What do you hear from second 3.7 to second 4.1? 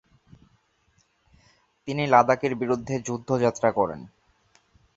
করেন।